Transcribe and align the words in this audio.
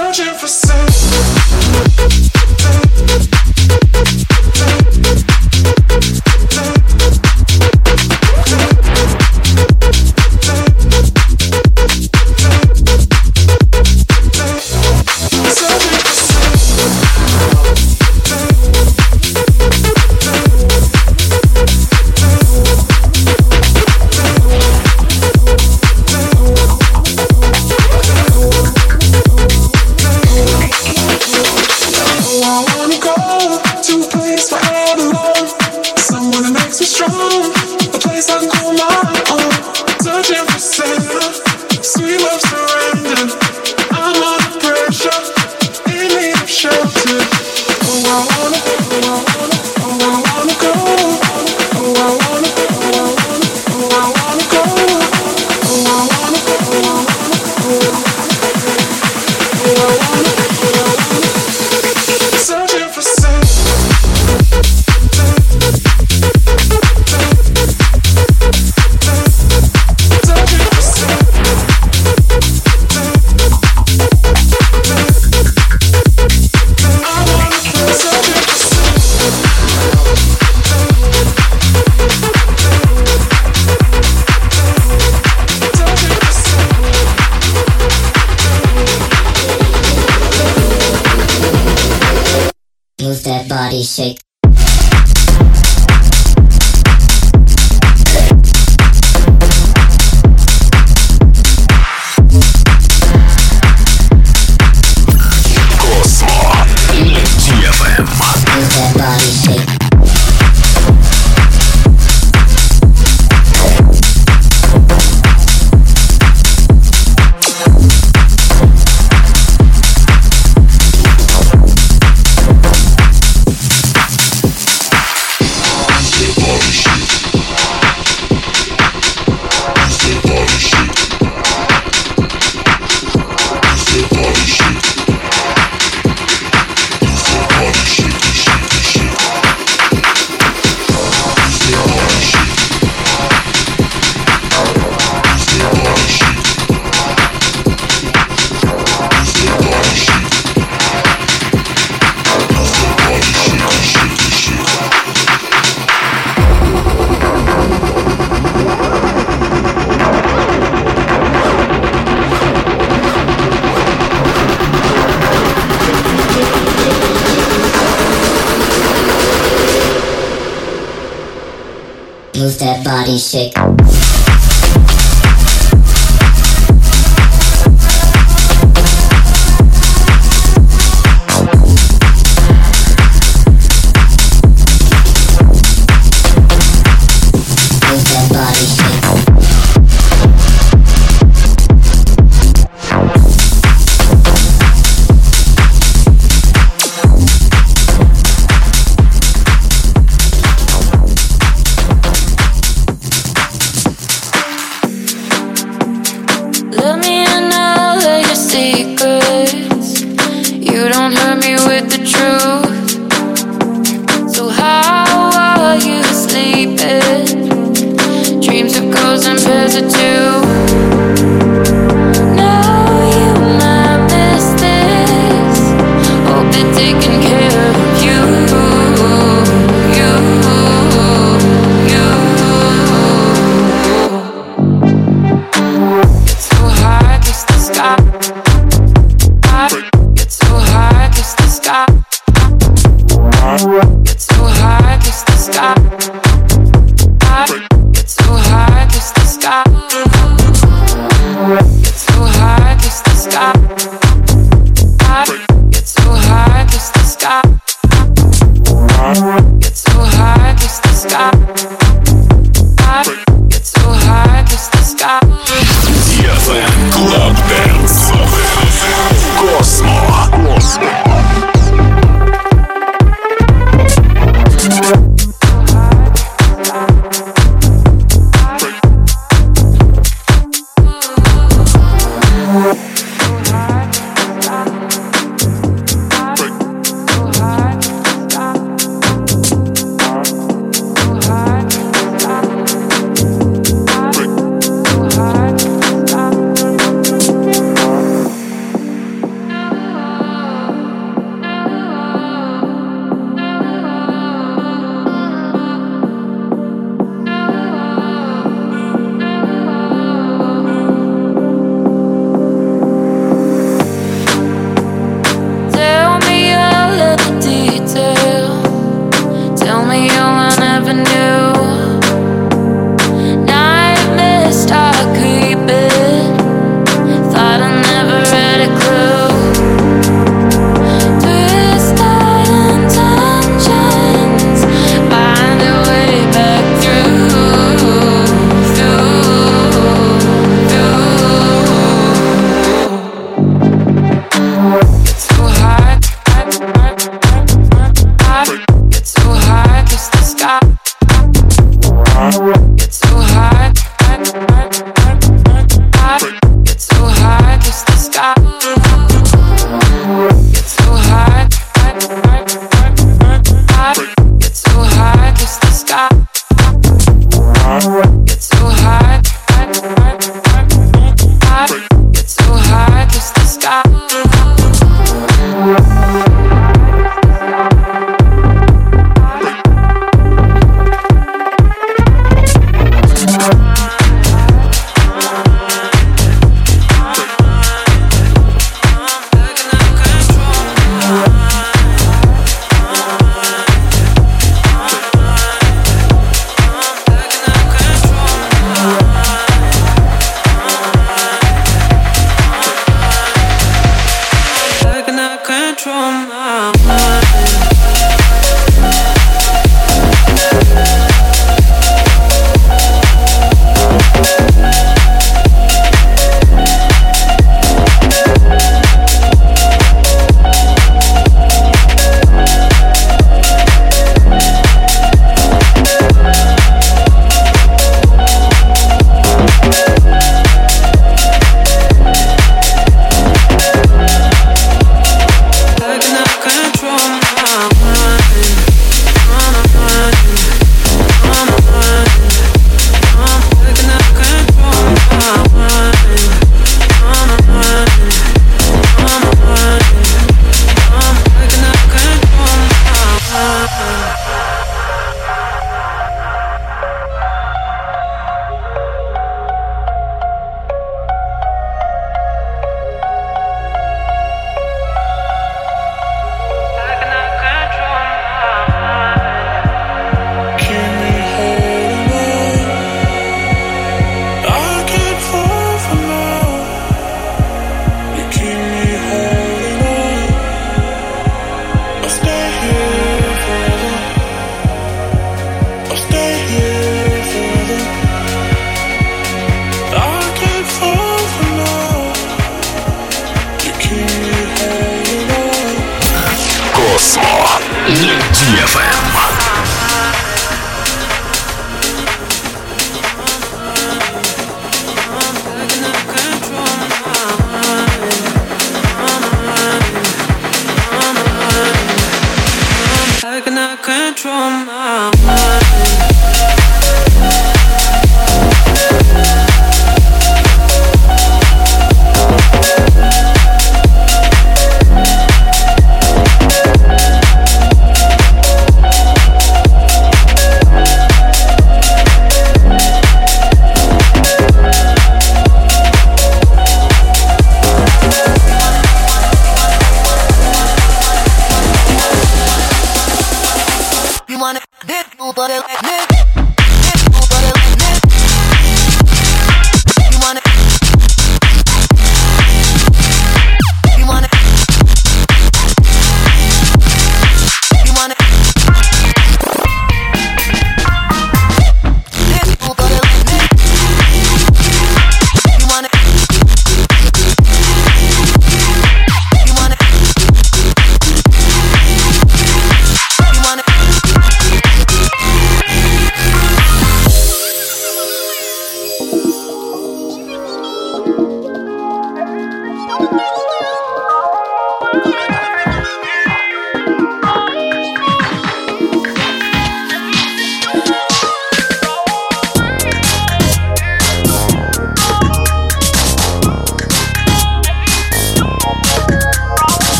Body 0.00 0.30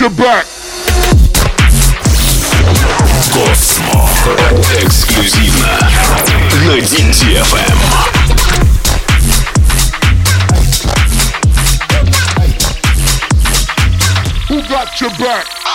got 0.00 0.16
your 0.16 0.26
back. 0.26 0.46
Космо. 3.32 4.08
Эксклюзивно 4.80 5.78
на 6.64 6.80
DFM. 6.80 7.78
Who 14.48 14.62
got 14.68 15.00
your 15.00 15.10
back? 15.18 15.69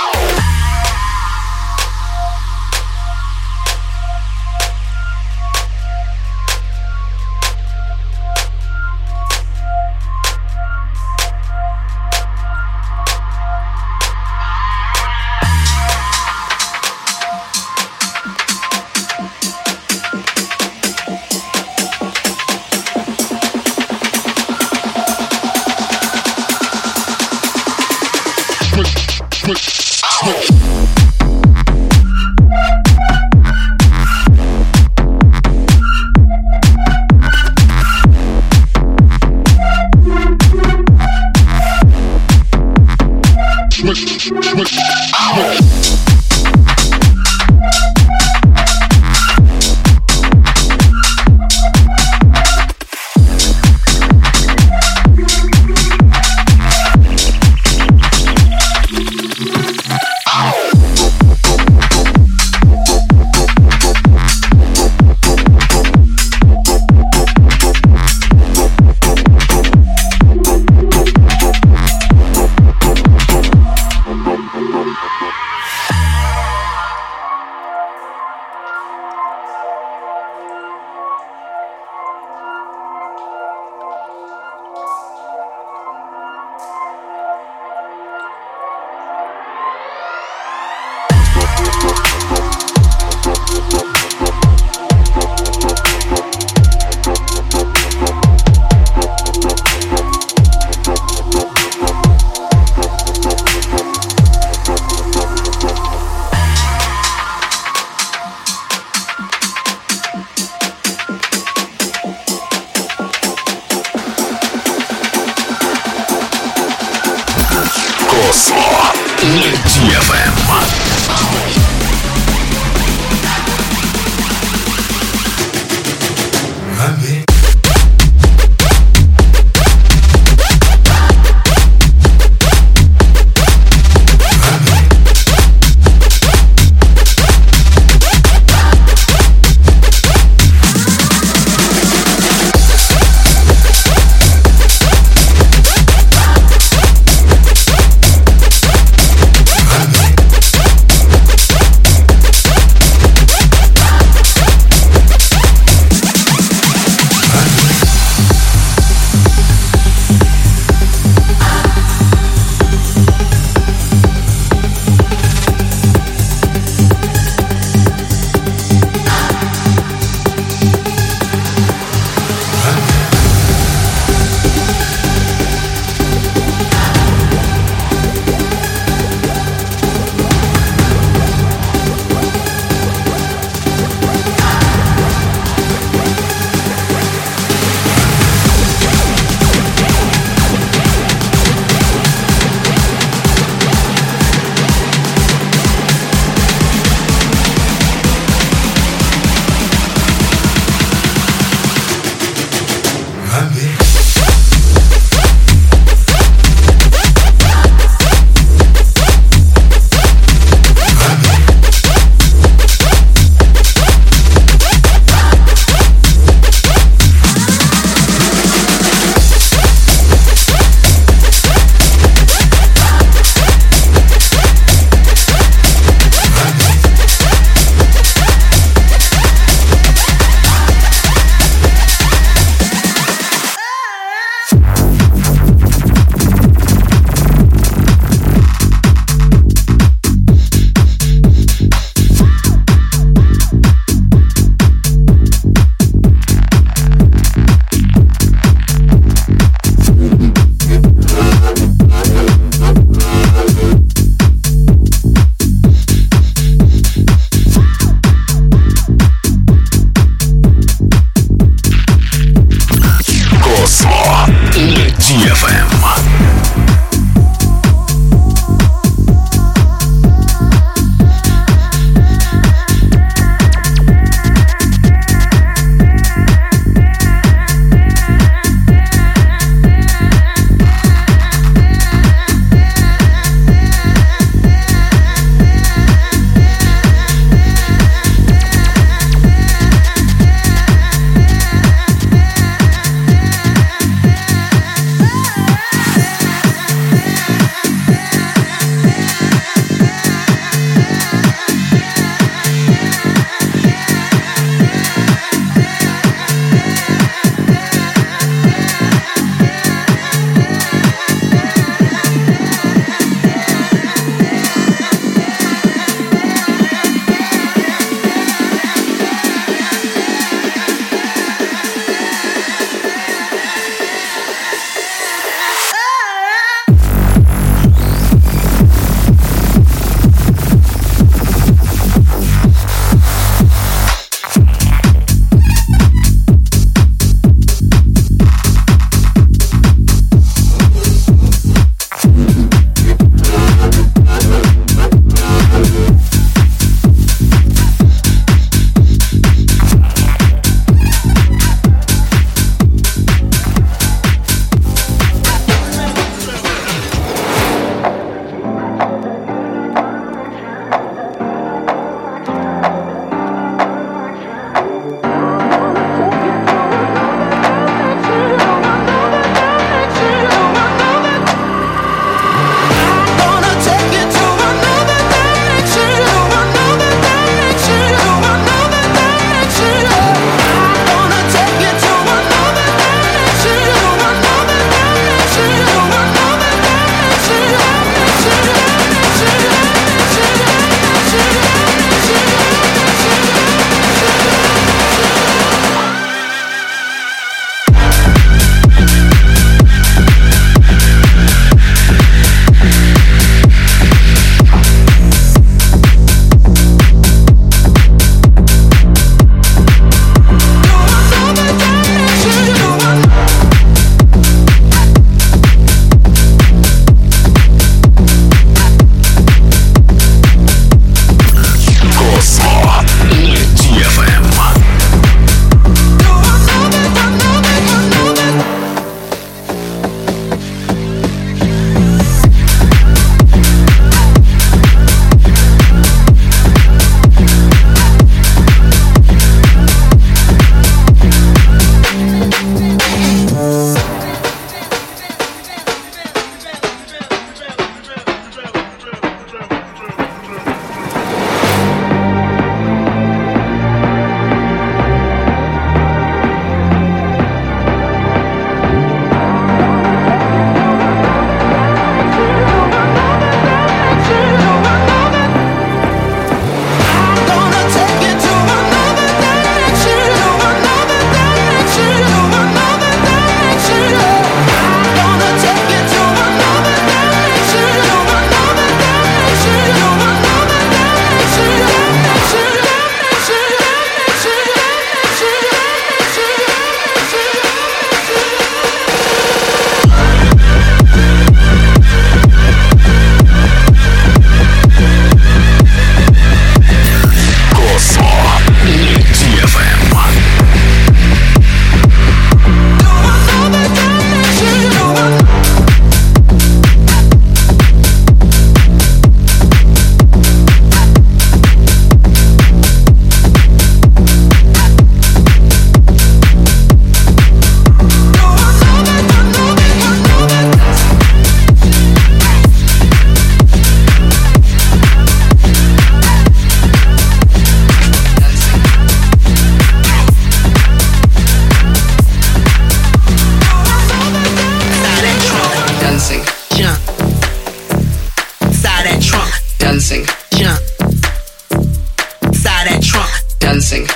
Dancing, 543.56 543.95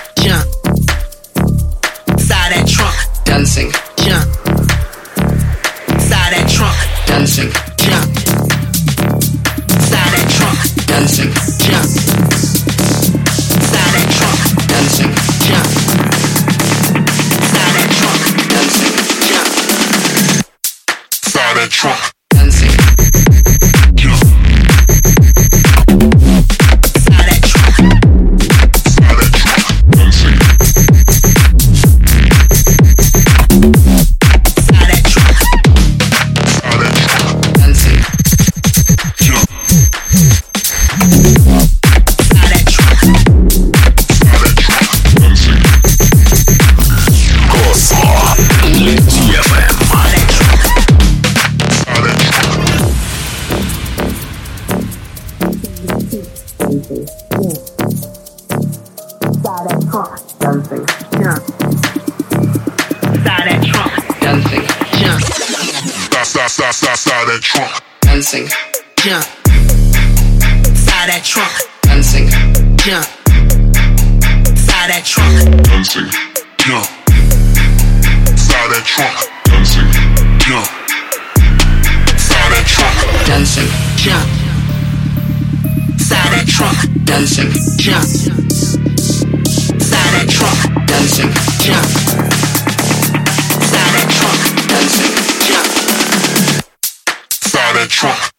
Side 97.99 98.38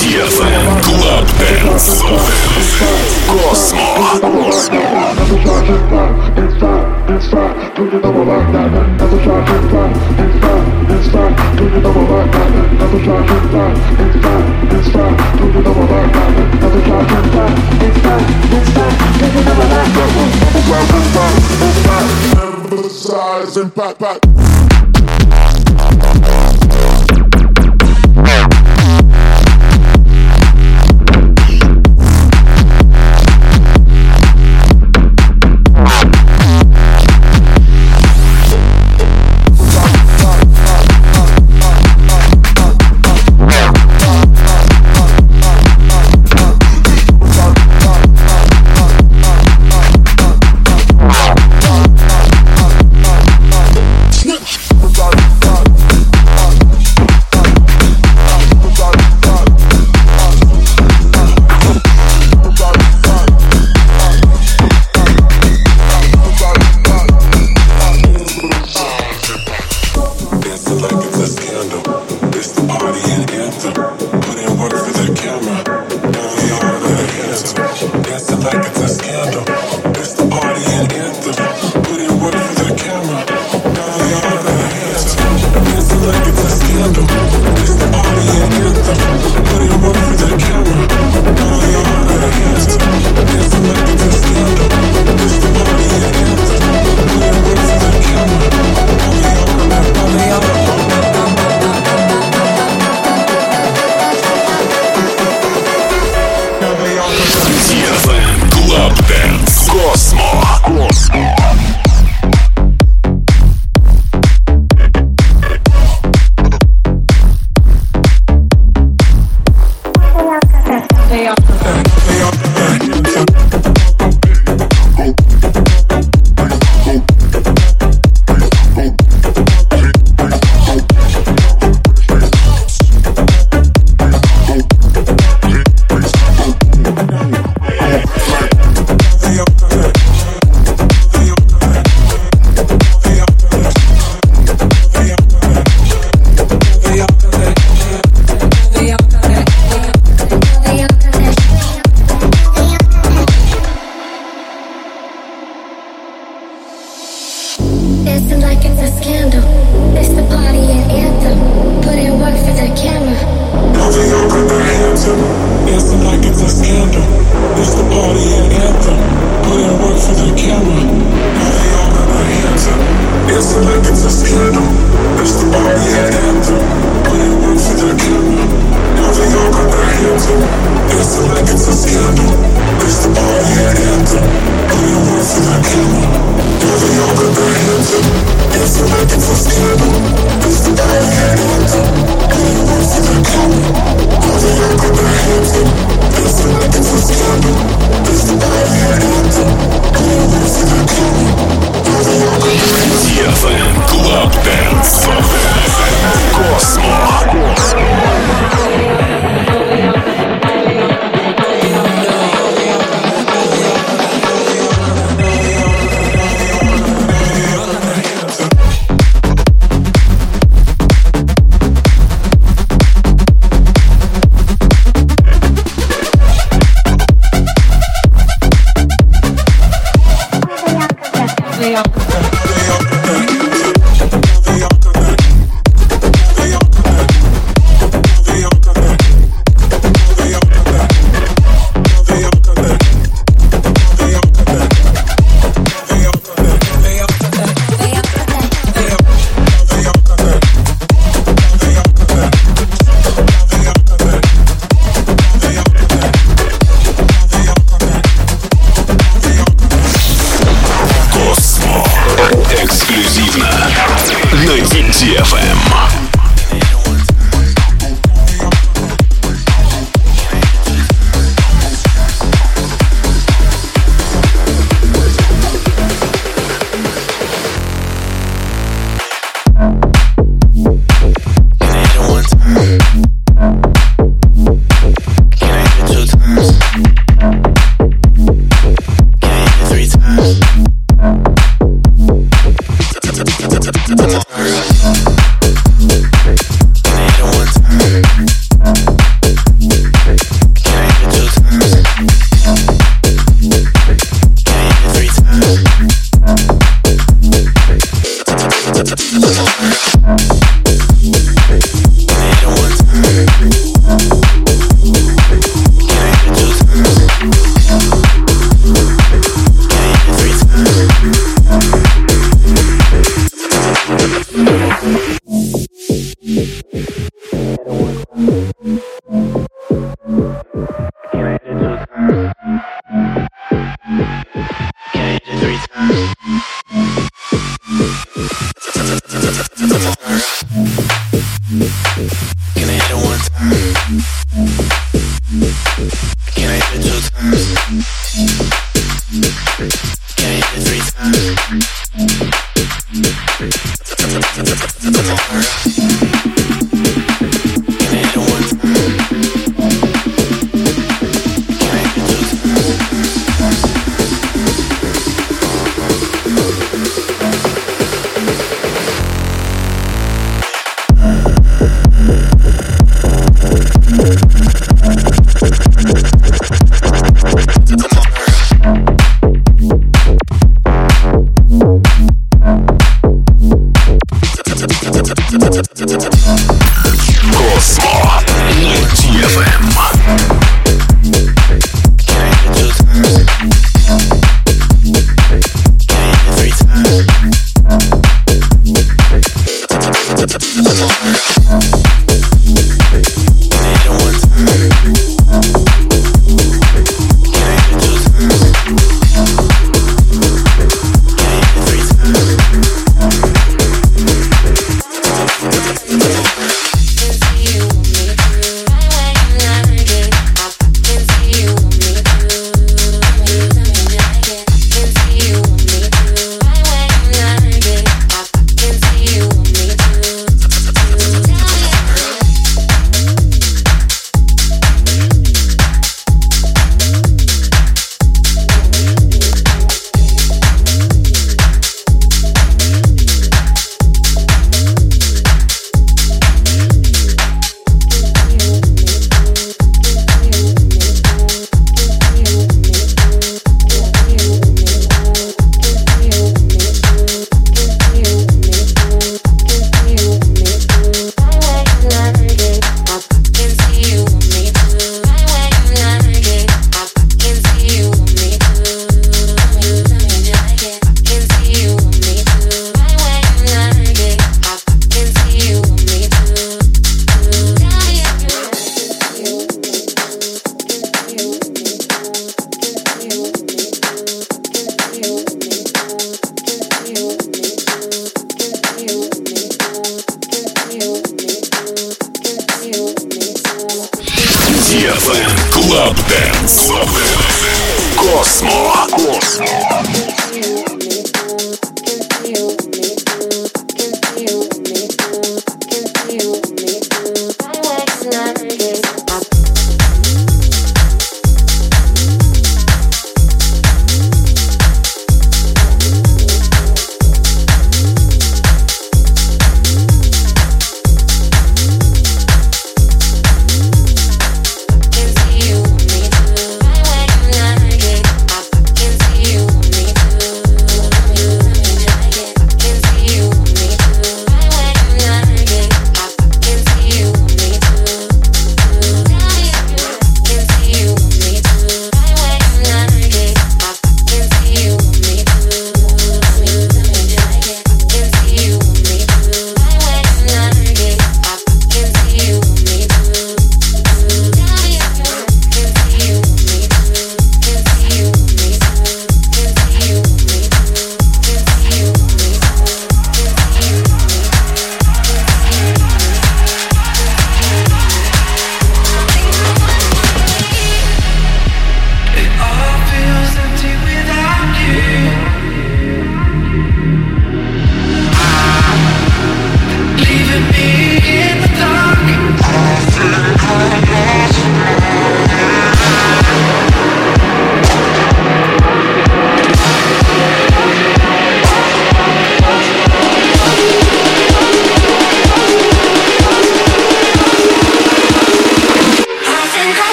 DFM 0.00 0.82
Club 0.84 1.26
Dance. 1.38 2.00
Cosmo. 3.26 3.86
Size 22.90 23.56
and 23.56 23.74
back, 23.74 23.98
back. 23.98 24.49
Dancing 26.12 26.39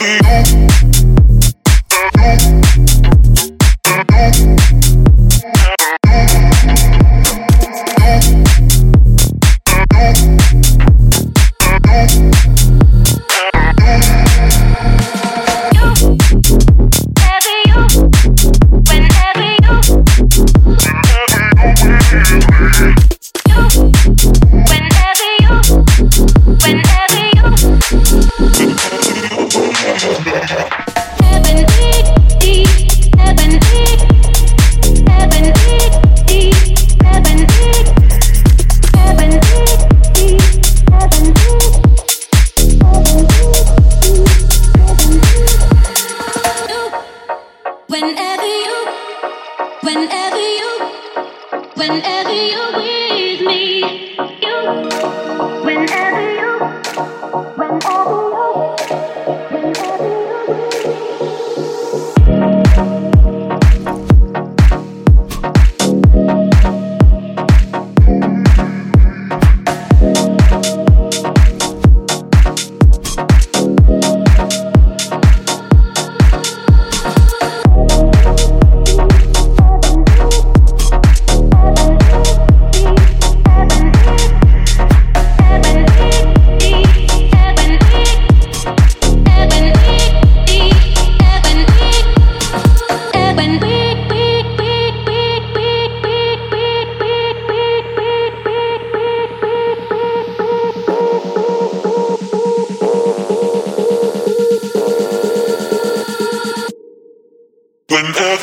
Whenever 0.00 0.47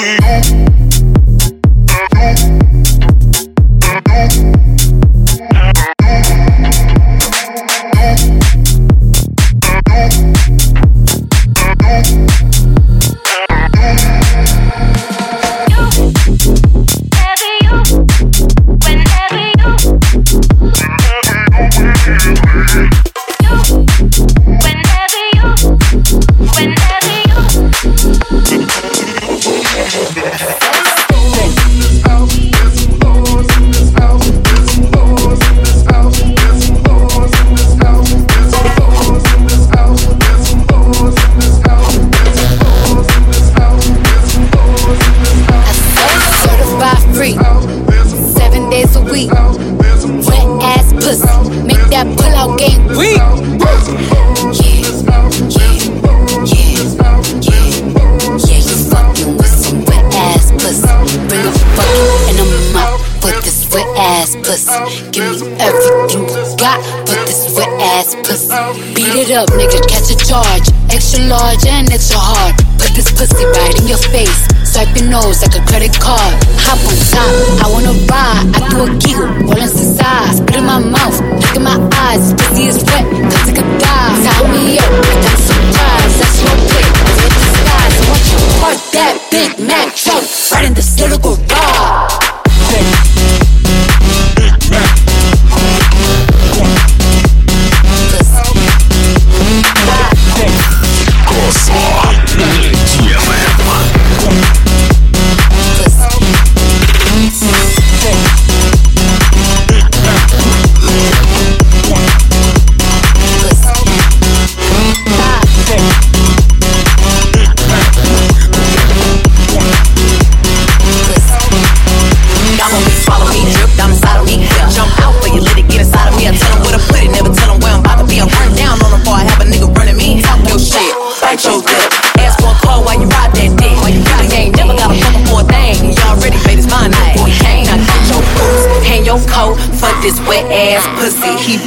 Certified 0.06 0.55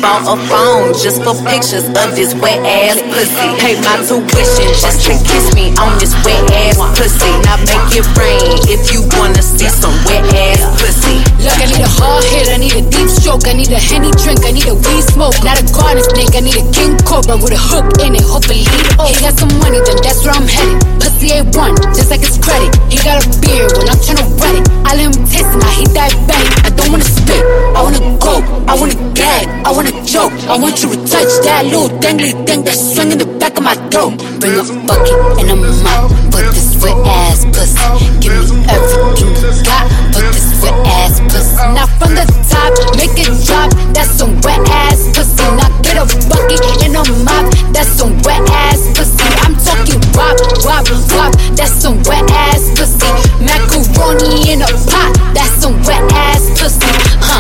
bought 0.01 0.25
a 0.27 0.37
phone 0.49 0.95
just 0.95 1.23
for 1.23 1.35
pictures 1.47 1.87
of 1.87 2.09
this 2.15 2.35
wet 2.39 2.59
ass 2.65 2.99
pussy. 3.13 3.49
Pay 3.63 3.75
my 3.83 3.97
tuition 4.07 4.71
just 4.75 5.05
to 5.07 5.15
kiss 5.27 5.55
me 5.55 5.75
on 5.79 5.99
this 5.99 6.15
wet 6.25 6.43
ass 6.53 6.79
pussy. 6.99 7.31
Now 7.47 7.59
make 7.63 7.95
it 7.95 8.07
rain 8.19 8.59
if 8.71 8.93
you 8.93 9.07
wanna 9.19 9.43
see 9.43 9.69
some 9.69 9.95
wet 10.07 10.25
ass 10.35 10.63
pussy. 10.81 10.88
Look, 11.49 11.65
I 11.65 11.67
need 11.73 11.81
a 11.81 11.89
hard 11.89 12.25
hit, 12.29 12.53
I 12.53 12.61
need 12.61 12.77
a 12.77 12.85
deep 12.85 13.09
stroke, 13.09 13.49
I 13.49 13.57
need 13.57 13.73
a 13.73 13.81
henny 13.81 14.13
drink, 14.21 14.45
I 14.45 14.53
need 14.53 14.69
a 14.69 14.77
weed 14.77 15.01
smoke, 15.09 15.33
not 15.41 15.57
a 15.57 15.65
garden 15.73 16.05
snake, 16.05 16.37
I 16.37 16.45
need 16.45 16.61
a 16.61 16.65
king 16.77 16.93
cobra 17.09 17.41
with 17.41 17.57
a 17.57 17.61
hook 17.73 17.89
in 18.05 18.13
it, 18.13 18.21
hopefully 18.21 18.69
he 18.69 18.79
oh. 19.01 19.09
He 19.09 19.17
got 19.25 19.33
some 19.33 19.49
money, 19.57 19.81
then 19.81 19.97
that's 20.05 20.21
where 20.29 20.37
I'm 20.37 20.45
headed. 20.45 20.77
Pussy 21.01 21.33
A1, 21.41 21.73
just 21.97 22.13
like 22.13 22.21
his 22.21 22.37
credit. 22.37 22.69
He 22.93 23.01
got 23.01 23.25
a 23.25 23.27
beard 23.41 23.73
when 23.81 23.89
I'm 23.89 23.97
tryna 23.97 24.29
wet 24.37 24.61
it. 24.61 24.65
I 24.85 24.93
let 24.93 25.09
him 25.09 25.25
taste 25.25 25.49
it, 25.49 25.57
now 25.57 25.73
he 25.73 25.89
diabetic. 25.89 26.53
I 26.61 26.71
don't 26.77 26.91
wanna 26.93 27.09
spit, 27.09 27.41
I 27.73 27.81
wanna 27.81 28.05
go, 28.21 28.45
I 28.69 28.77
wanna 28.77 28.99
gag, 29.17 29.49
I 29.65 29.73
wanna 29.73 29.97
choke. 30.05 30.37
I 30.53 30.57
want 30.61 30.85
you 30.85 30.93
to 30.93 31.01
touch 31.09 31.33
that 31.49 31.65
little 31.65 31.89
dangly 31.97 32.37
thing 32.45 32.61
that's 32.61 32.93
swinging 32.93 33.25
in 33.25 33.25
the 33.25 33.31
back 33.41 33.57
of 33.57 33.65
my 33.65 33.73
throat. 33.89 34.21
Bring 34.37 34.53
a 34.53 34.65
bucket 34.85 35.17
and 35.41 35.49
a 35.49 35.57
mop 35.81 36.13
for 36.29 36.45
this 36.45 36.77
wet 36.85 36.93
ass 37.09 37.49
pussy. 37.57 37.81
Give 38.21 38.37
me 38.37 38.69
everything 38.69 39.33
you 39.33 39.65
got 39.65 39.89
for 40.13 40.21
this 40.29 40.45
wet 40.61 40.77
ass 40.93 41.25
pussy. 41.25 41.38
Now 41.75 41.87
from 41.99 42.15
the 42.19 42.27
top, 42.51 42.75
make 42.99 43.15
it 43.15 43.31
drop. 43.47 43.71
That's 43.95 44.11
some 44.11 44.41
wet 44.43 44.59
ass 44.69 45.07
pussy. 45.15 45.47
Now 45.55 45.71
get 45.87 45.95
a 45.95 46.07
bucket 46.27 46.63
and 46.83 46.99
a 46.99 47.03
mop. 47.23 47.47
That's 47.73 47.89
some 47.89 48.19
wet 48.27 48.43
ass 48.51 48.91
pussy. 48.97 49.23
I'm 49.47 49.55
talking 49.55 50.03
wop, 50.19 50.35
wop, 50.67 50.87
wop. 51.15 51.33
That's 51.55 51.71
some 51.71 52.03
wet 52.11 52.27
ass 52.31 52.75
pussy. 52.75 53.07
Macaroni 53.39 54.51
in 54.51 54.63
a 54.63 54.71
pot. 54.91 55.15
That's 55.35 55.55
some 55.63 55.79
wet 55.87 56.03
ass 56.13 56.51
pussy. 56.59 56.91
Huh? 57.23 57.38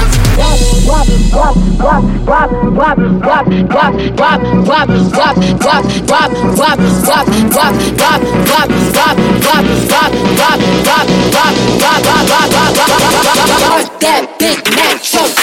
That 14.01 14.37
Big 14.39 14.65
Mac 14.77 15.03
choke. 15.03 15.37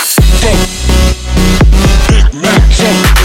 Big 2.09 2.33
Mac 2.41 2.61
choke. 2.71 3.15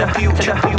the 0.00 0.08
future. 0.14 0.69